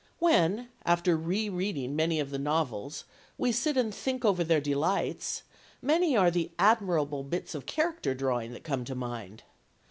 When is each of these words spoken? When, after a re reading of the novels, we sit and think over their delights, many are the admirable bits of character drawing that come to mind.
When, 0.17 0.69
after 0.83 1.11
a 1.11 1.15
re 1.15 1.47
reading 1.47 2.19
of 2.19 2.31
the 2.31 2.39
novels, 2.39 3.03
we 3.37 3.51
sit 3.51 3.77
and 3.77 3.93
think 3.93 4.25
over 4.25 4.43
their 4.43 4.59
delights, 4.59 5.43
many 5.79 6.17
are 6.17 6.31
the 6.31 6.49
admirable 6.57 7.23
bits 7.23 7.53
of 7.53 7.67
character 7.67 8.15
drawing 8.15 8.51
that 8.53 8.63
come 8.63 8.83
to 8.85 8.95
mind. 8.95 9.43